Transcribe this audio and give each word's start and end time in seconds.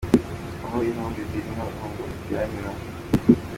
Aho 0.65 0.77
intumbi 0.89 1.21
ziri 1.29 1.49
niho 1.49 1.65
inkongoro 1.71 2.11
ziteranira. 2.19 2.69